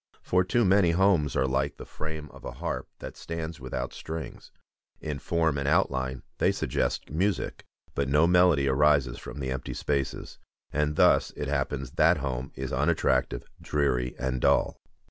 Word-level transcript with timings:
For 0.23 0.43
too 0.43 0.65
many 0.65 0.89
homes 0.93 1.35
are 1.35 1.45
like 1.45 1.77
the 1.77 1.85
frame 1.85 2.27
of 2.31 2.43
a 2.43 2.53
harp 2.53 2.87
that 2.97 3.15
stands 3.15 3.59
without 3.59 3.93
strings. 3.93 4.51
In 4.99 5.19
form 5.19 5.59
and 5.59 5.67
outline 5.67 6.23
they 6.39 6.51
suggest 6.51 7.11
music, 7.11 7.63
but 7.93 8.09
no 8.09 8.25
melody 8.25 8.67
arises 8.67 9.19
from 9.19 9.39
the 9.39 9.51
empty 9.51 9.75
spaces; 9.75 10.39
and 10.73 10.95
thus 10.95 11.29
it 11.37 11.47
happens 11.47 11.91
that 11.91 12.17
home 12.17 12.51
is 12.55 12.73
unattractive, 12.73 13.43
dreary, 13.61 14.15
and 14.17 14.41
dull. 14.41 14.79